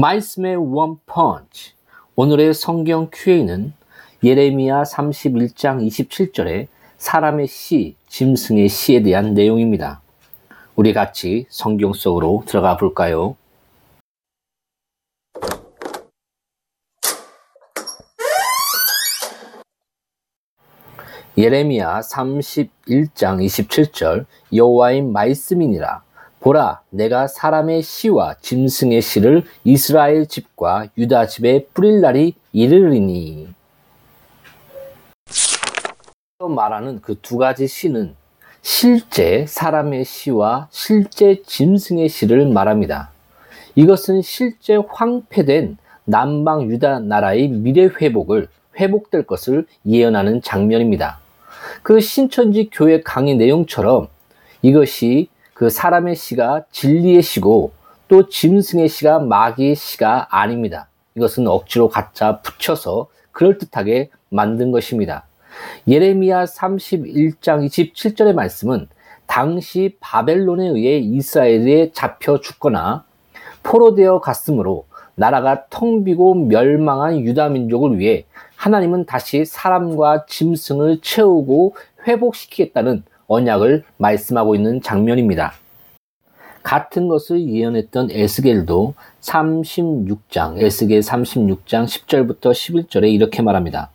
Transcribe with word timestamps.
말씀의 0.00 0.54
원펀치 0.54 1.72
오늘의 2.14 2.54
성경 2.54 3.10
Q&A는 3.12 3.72
예레미야 4.22 4.84
31장 4.84 5.84
27절에 5.84 6.68
사람의 6.98 7.48
시, 7.48 7.96
짐승의 8.06 8.68
시에 8.68 9.02
대한 9.02 9.34
내용입니다. 9.34 10.00
우리 10.76 10.92
같이 10.92 11.46
성경 11.48 11.92
속으로 11.94 12.44
들어가 12.46 12.76
볼까요? 12.76 13.34
예레미야 21.36 22.00
31장 22.00 23.44
27절 23.44 24.26
여호와의 24.52 25.02
말씀이니라 25.02 26.07
보라 26.40 26.82
내가 26.90 27.26
사람의 27.26 27.82
시와 27.82 28.36
짐승의 28.40 29.02
시를 29.02 29.44
이스라엘 29.64 30.26
집과 30.26 30.86
유다 30.96 31.26
집에 31.26 31.66
뿌릴 31.74 32.00
날이 32.00 32.34
이르리니 32.52 33.48
말하는 36.38 37.00
그 37.00 37.16
두 37.16 37.36
가지 37.36 37.66
시는 37.66 38.14
실제 38.62 39.44
사람의 39.46 40.04
시와 40.04 40.68
실제 40.70 41.42
짐승의 41.44 42.08
시를 42.08 42.46
말합니다. 42.48 43.10
이것은 43.74 44.22
실제 44.22 44.76
황폐된 44.76 45.76
남방 46.04 46.70
유다 46.70 47.00
나라의 47.00 47.48
미래 47.48 47.84
회복을 47.86 48.48
회복될 48.78 49.24
것을 49.24 49.66
예언하는 49.86 50.42
장면입니다. 50.42 51.18
그 51.82 52.00
신천지 52.00 52.70
교회 52.72 53.00
강의 53.00 53.36
내용처럼 53.36 54.08
이것이 54.62 55.28
그 55.58 55.70
사람의 55.70 56.14
시가 56.14 56.66
진리의 56.70 57.20
시고 57.20 57.72
또 58.06 58.28
짐승의 58.28 58.88
시가 58.88 59.18
마귀의 59.18 59.74
시가 59.74 60.28
아닙니다. 60.30 60.86
이것은 61.16 61.48
억지로 61.48 61.88
갖다 61.88 62.38
붙여서 62.42 63.08
그럴듯하게 63.32 64.10
만든 64.28 64.70
것입니다. 64.70 65.24
예레미야 65.88 66.44
31장 66.44 67.66
27절의 67.66 68.34
말씀은 68.34 68.86
당시 69.26 69.96
바벨론에 69.98 70.68
의해 70.68 70.98
이스라엘에 70.98 71.90
잡혀 71.90 72.38
죽거나 72.38 73.04
포로되어 73.64 74.20
갔으므로 74.20 74.86
나라가 75.16 75.66
텅 75.70 76.04
비고 76.04 76.36
멸망한 76.36 77.18
유다 77.18 77.48
민족을 77.48 77.98
위해 77.98 78.26
하나님은 78.54 79.06
다시 79.06 79.44
사람과 79.44 80.24
짐승을 80.26 81.00
채우고 81.02 81.74
회복시키겠다는 82.06 83.02
언약을 83.28 83.84
말씀하고 83.98 84.54
있는 84.54 84.80
장면입니다. 84.80 85.52
같은 86.62 87.08
것을 87.08 87.48
예언했던 87.48 88.10
에스겔도 88.10 88.94
36장, 89.20 90.60
에스겔 90.60 91.00
36장 91.00 91.84
10절부터 91.84 92.50
11절에 92.50 93.12
이렇게 93.12 93.42
말합니다. 93.42 93.90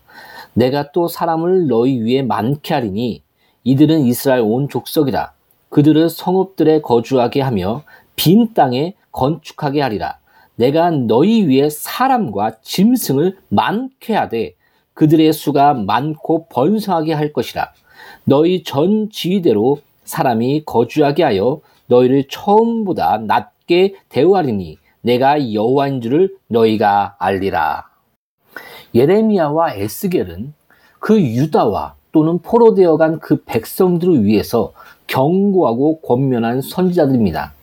내가 0.54 0.92
또 0.92 1.08
사람을 1.08 1.68
너희 1.68 2.00
위에 2.00 2.22
많게 2.22 2.74
하리니 2.74 3.24
이들은 3.64 4.02
이스라엘 4.02 4.42
온 4.42 4.70
족속이다. 4.70 5.34
그들을 5.70 6.10
성읍들에 6.10 6.82
거주하게 6.82 7.42
하며 7.42 7.84
빈 8.16 8.54
땅에 8.54 8.94
건축하게 9.12 9.82
하리라. 9.82 10.20
내가 10.56 10.92
너희 10.92 11.48
위에 11.48 11.70
사람과 11.70 12.58
짐승을 12.62 13.38
많게 13.50 14.14
하되 14.14 14.54
그들의 14.94 15.34
수가 15.34 15.74
많고 15.74 16.48
번성하게 16.50 17.14
할 17.14 17.34
것이라. 17.34 17.74
너희 18.26 18.64
전 18.64 19.10
지위대로 19.12 19.80
사람이 20.06 20.64
거주하게 20.66 21.24
하여 21.24 21.60
너희를 21.88 22.26
처음보다 22.30 23.18
낮게 23.20 23.96
대우하리니 24.10 24.78
내가 25.02 25.54
여호와인 25.54 26.02
줄을 26.02 26.36
너희가 26.48 27.16
알리라. 27.20 27.86
예레미야와 28.96 29.74
에스겔은 29.76 30.54
그 31.00 31.22
유다와 31.22 31.96
또는 32.12 32.40
포로되어 32.40 32.98
간 32.98 33.20
그 33.20 33.44
백성들을 33.44 34.24
위해서 34.24 34.72
경고하고 35.08 36.00
권면한 36.02 36.62
선지자들입니다. 36.62 37.54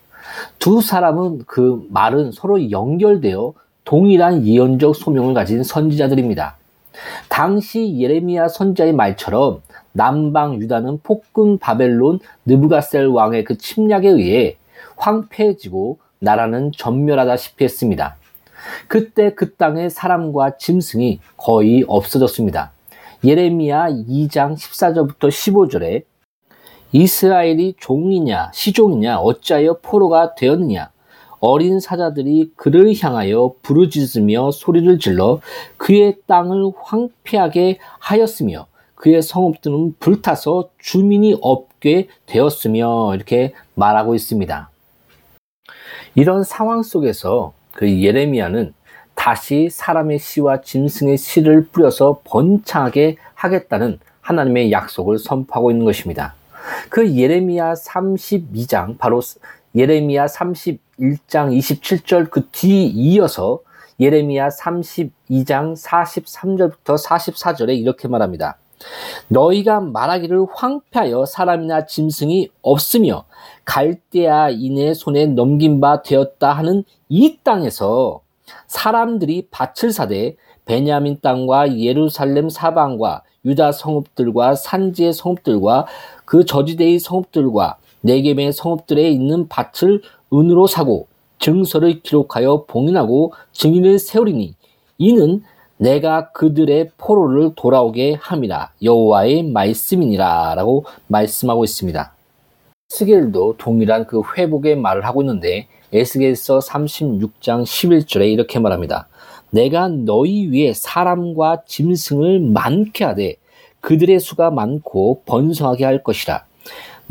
두 0.59 0.81
사람은 0.81 1.44
그 1.47 1.87
말은 1.91 2.32
서로 2.32 2.70
연결되어 2.70 3.54
동일한 3.84 4.47
예언적 4.47 4.94
소명을 4.94 5.34
가진 5.34 5.62
선지자들입니다. 5.62 6.56
당시 7.28 7.99
예레미야 7.99 8.49
선지자의 8.49 8.93
말처럼 8.93 9.62
남방 9.93 10.61
유다는 10.61 11.00
폭군 11.03 11.59
바벨론 11.59 12.21
느부갓셀 12.47 13.06
왕의 13.06 13.44
그 13.44 13.59
침략에 13.59 14.09
의해 14.09 14.56
황폐해지고 14.97 15.99
나라는 16.19 16.72
전멸하다시피 16.77 17.65
했습니다. 17.65 18.16
그때 18.88 19.34
그 19.34 19.55
땅의 19.55 19.91
사람과 19.91 20.56
짐승이 20.59 21.21
거의 21.37 21.84
없어졌습니다. 21.88 22.72
예레미야 23.25 23.88
2장 23.91 24.55
14절부터 24.56 25.28
15절에 25.28 26.05
이스라엘이 26.93 27.75
종이냐 27.78 28.50
시종이냐 28.53 29.19
어찌하여 29.19 29.78
포로가 29.81 30.34
되었느냐 30.34 30.91
어린 31.40 31.80
사자들이 31.80 32.52
그를 32.56 32.92
향하여 33.00 33.54
부르짖으며 33.62 34.50
소리를 34.50 34.98
질러 34.98 35.40
그의 35.76 36.16
땅을 36.26 36.72
황폐하게 36.82 37.78
하였으며 37.98 38.66
그의 38.94 39.22
성읍들은 39.22 39.96
불타서 39.98 40.70
주민이 40.78 41.38
없게 41.40 42.08
되었으며 42.26 43.14
이렇게 43.14 43.54
말하고 43.74 44.14
있습니다. 44.14 44.70
이런 46.14 46.44
상황 46.44 46.82
속에서 46.82 47.54
그 47.72 48.02
예레미야는 48.02 48.74
다시 49.14 49.68
사람의 49.70 50.18
시와 50.18 50.60
짐승의 50.60 51.16
씨를 51.16 51.68
뿌려서 51.68 52.20
번창하게 52.24 53.16
하겠다는 53.34 53.98
하나님의 54.20 54.70
약속을 54.72 55.18
선포하고 55.18 55.70
있는 55.70 55.86
것입니다. 55.86 56.34
그 56.88 57.16
예레미야 57.16 57.74
32장 57.74 58.98
바로 58.98 59.20
예레미야 59.75 60.26
31장 60.26 60.78
27절 61.28 62.31
그 62.31 62.50
뒤 62.50 62.86
이어서 62.86 63.60
예레미야 64.00 64.48
32장 64.48 65.76
43절부터 65.76 67.03
44절에 67.04 67.78
이렇게 67.78 68.08
말합니다. 68.08 68.56
너희가 69.28 69.81
말하기를 69.81 70.47
황폐하여 70.54 71.26
사람이나 71.26 71.84
짐승이 71.84 72.48
없으며 72.62 73.25
갈대아인의 73.66 74.94
손에 74.94 75.26
넘긴 75.26 75.81
바 75.81 76.02
되었다 76.02 76.52
하는 76.52 76.84
이 77.10 77.38
땅에서 77.44 78.22
사람들이 78.66 79.48
밭을 79.50 79.92
사되 79.92 80.37
베냐민 80.64 81.19
땅과 81.20 81.78
예루살렘 81.78 82.48
사방과 82.48 83.22
유다 83.44 83.72
성읍들과 83.72 84.55
산지의 84.55 85.12
성읍들과 85.12 85.87
그 86.25 86.44
저지대의 86.44 86.99
성읍들과 87.00 87.76
네겜의 88.02 88.52
성읍들에 88.52 89.11
있는 89.11 89.49
밭을 89.49 90.02
은으로 90.32 90.67
사고 90.67 91.06
증서를 91.38 92.02
기록하여 92.02 92.64
봉인하고 92.67 93.32
증인을 93.52 93.99
세우리니 93.99 94.55
이는 94.99 95.43
내가 95.79 96.31
그들의 96.32 96.91
포로를 96.99 97.52
돌아오게 97.56 98.19
함이라 98.20 98.73
여호와의 98.82 99.44
말씀이니라라고 99.44 100.85
말씀하고 101.06 101.64
있습니다. 101.64 102.14
스겔도 102.91 103.55
동일한 103.56 104.06
그 104.06 104.20
회복의 104.37 104.76
말을 104.76 105.06
하고 105.06 105.23
있는데 105.23 105.69
에스겔서 105.93 106.58
36장 106.58 107.62
11절에 107.62 108.31
이렇게 108.31 108.58
말합니다. 108.58 109.08
내가 109.50 109.88
너희 109.88 110.49
위에 110.49 110.73
사람과 110.75 111.62
짐승을 111.67 112.41
많게 112.41 113.05
하되 113.05 113.37
그들의 113.81 114.20
수가 114.20 114.50
많고 114.50 115.23
번성하게 115.25 115.85
할 115.85 116.03
것이라. 116.03 116.50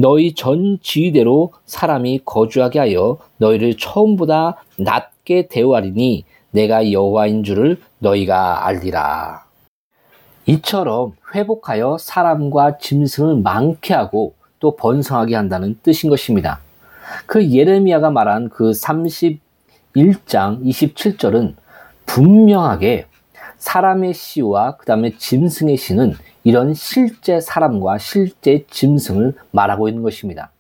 너희 0.01 0.33
전 0.33 0.79
지위대로 0.81 1.51
사람이 1.65 2.21
거주하게 2.23 2.79
하여 2.79 3.17
너희를 3.35 3.75
처음보다 3.75 4.63
낮게 4.77 5.49
대우하리니 5.49 6.23
내가 6.51 6.89
여호와인 6.89 7.43
줄을 7.43 7.81
너희가 7.97 8.65
알리라. 8.65 9.43
이처럼 10.45 11.17
회복하여 11.35 11.97
사람과 11.99 12.77
짐승을 12.77 13.41
많게 13.41 13.93
하고 13.93 14.35
또 14.61 14.77
번성하게 14.77 15.35
한다는 15.35 15.77
뜻인 15.83 16.09
것입니다. 16.09 16.61
그 17.25 17.51
예레미야가 17.51 18.09
말한 18.09 18.47
그 18.47 18.71
31장 18.71 20.63
27절은 20.63 21.55
분명하게 22.05 23.08
사람의 23.59 24.13
시와 24.13 24.77
그 24.77 24.85
다음에 24.85 25.15
짐승의 25.17 25.77
시는 25.77 26.15
이런 26.43 26.73
실제 26.73 27.39
사람과 27.39 27.97
실제 27.97 28.65
짐승을 28.69 29.33
말하고 29.51 29.87
있는 29.87 30.01
것입니다. 30.01 30.51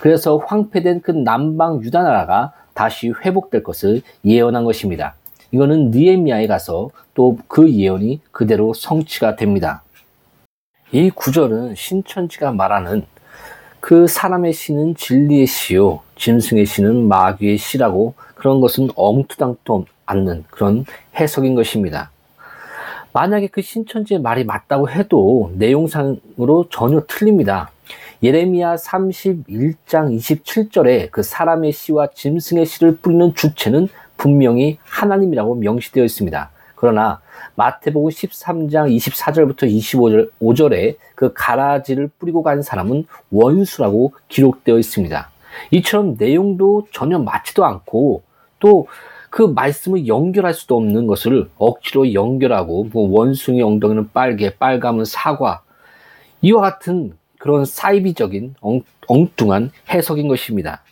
그래서 0.00 0.36
황폐된 0.36 1.00
그 1.00 1.12
남방 1.12 1.82
유다 1.82 2.02
나라가 2.02 2.52
다시 2.74 3.12
회복될 3.24 3.62
것을 3.62 4.02
예언한 4.24 4.64
것입니다. 4.64 5.14
이거는 5.52 5.90
느헤미야에 5.90 6.46
가서 6.46 6.90
또 7.14 7.36
그 7.46 7.70
예언이 7.70 8.20
그대로 8.32 8.72
성취가 8.74 9.36
됩니다. 9.36 9.82
이 10.90 11.10
구절은 11.10 11.74
신천지가 11.74 12.52
말하는 12.52 13.04
그 13.80 14.06
사람의 14.06 14.52
시는 14.52 14.94
진리의 14.94 15.46
시요, 15.46 16.00
짐승의 16.16 16.66
시는 16.66 17.08
마귀의 17.08 17.58
시라고 17.58 18.14
그런 18.34 18.60
것은 18.60 18.88
엉투당도 18.94 19.86
않는 20.06 20.44
그런 20.50 20.84
해석인 21.16 21.54
것입니다. 21.54 22.10
만약에 23.12 23.48
그 23.48 23.60
신천지의 23.60 24.20
말이 24.20 24.44
맞다고 24.44 24.88
해도 24.88 25.52
내용상으로 25.56 26.66
전혀 26.70 27.02
틀립니다. 27.06 27.70
예레미야 28.22 28.76
31장 28.76 30.16
27절에 30.16 31.10
그 31.10 31.22
사람의 31.22 31.72
시와 31.72 32.08
짐승의 32.14 32.66
시를 32.66 32.96
뿌리는 32.96 33.34
주체는 33.34 33.88
분명히 34.16 34.78
하나님이라고 34.84 35.56
명시되어 35.56 36.04
있습니다. 36.04 36.50
그러나 36.76 37.20
마태복음 37.56 38.08
13장 38.10 38.96
24절부터 38.96 40.30
25절, 40.40 40.72
에그 40.72 41.32
가라지를 41.34 42.10
뿌리고 42.18 42.42
간 42.42 42.62
사람은 42.62 43.04
원수라고 43.30 44.14
기록되어 44.28 44.78
있습니다. 44.78 45.30
이처럼 45.72 46.16
내용도 46.18 46.86
전혀 46.92 47.18
맞지도 47.18 47.64
않고 47.64 48.22
또 48.58 48.86
그 49.32 49.40
말씀을 49.40 50.06
연결할 50.06 50.52
수도 50.52 50.76
없는 50.76 51.06
것을 51.06 51.48
억지로 51.56 52.12
연결하고 52.12 52.90
뭐 52.92 53.08
원숭이 53.18 53.62
엉덩이는 53.62 54.10
빨개, 54.12 54.54
빨감은 54.54 55.06
사과 55.06 55.62
이와 56.42 56.60
같은 56.60 57.14
그런 57.38 57.64
사이비적인 57.64 58.56
엉, 58.60 58.82
엉뚱한 59.06 59.70
해석인 59.88 60.28
것입니다. 60.28 60.82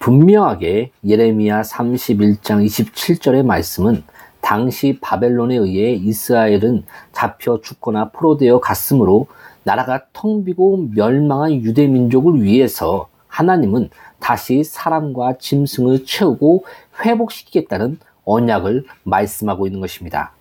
분명하게 0.00 0.90
예레미야 1.06 1.62
31장 1.62 2.66
27절의 2.66 3.44
말씀은 3.44 4.02
당시 4.40 4.98
바벨론에 5.00 5.54
의해 5.54 5.92
이스라엘은 5.92 6.82
잡혀 7.12 7.60
죽거나 7.60 8.10
포로되어 8.10 8.58
갔으므로 8.58 9.28
나라가 9.62 10.06
텅 10.12 10.44
비고 10.44 10.88
멸망한 10.92 11.62
유대 11.62 11.86
민족을 11.86 12.42
위해서 12.42 13.13
하나님은 13.34 13.90
다시 14.20 14.62
사람과 14.62 15.38
짐승을 15.38 16.04
채우고 16.06 16.64
회복시키겠다는 17.04 17.98
언약을 18.24 18.84
말씀하고 19.02 19.66
있는 19.66 19.80
것입니다. 19.80 20.32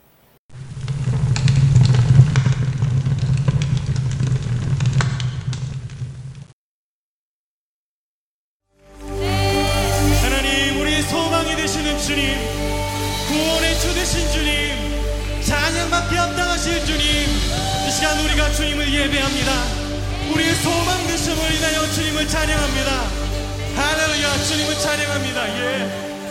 예배합니다 19.04 19.43
되심을 21.24 21.56
인하여 21.56 21.90
주님을 21.90 22.28
찬양합니다 22.28 22.92
할렐루야 23.78 24.44
주님을 24.44 24.78
찬양합니다 24.78 25.58
예. 25.58 26.23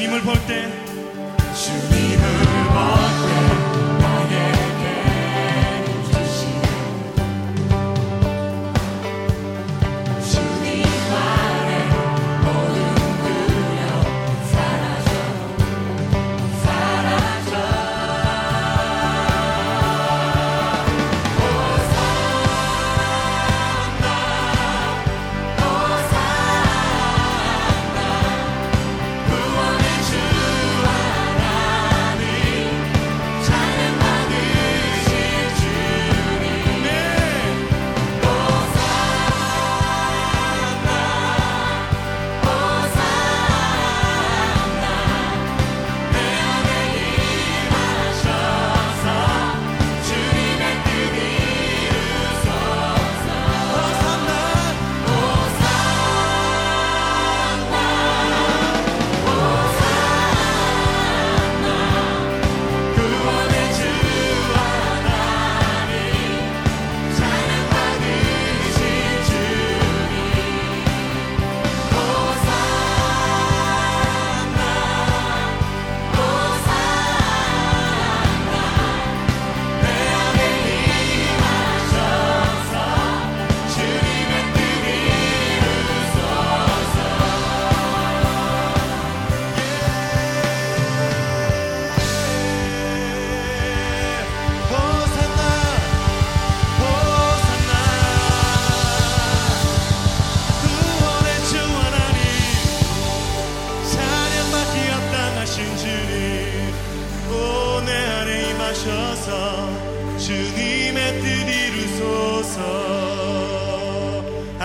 주님을 0.00 0.22
볼 0.22 0.34
때. 0.46 0.66
주님을 1.54 2.39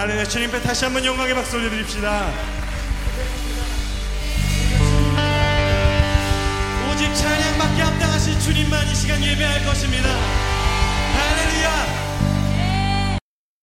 할렐루야 0.05 0.25
주님께 0.25 0.61
다시 0.61 0.85
한번 0.85 1.03
영광의 1.03 1.33
박수 1.33 1.57
올려드립시다. 1.57 2.31
오직 6.91 7.15
찬양받기 7.15 7.81
합당하신 7.81 8.39
주님만 8.39 8.87
이 8.87 8.93
시간 8.93 9.23
예배할 9.23 9.65
것입니다 9.65 10.07